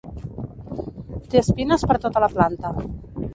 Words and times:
Té 1.33 1.41
espines 1.43 1.85
per 1.93 1.99
tota 2.07 2.25
la 2.25 2.31
planta. 2.33 2.73